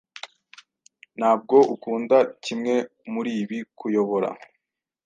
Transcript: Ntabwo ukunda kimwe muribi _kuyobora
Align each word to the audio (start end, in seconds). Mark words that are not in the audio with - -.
Ntabwo 1.17 1.55
ukunda 1.73 2.17
kimwe 2.43 2.75
muribi 3.13 3.57
_kuyobora 3.77 4.29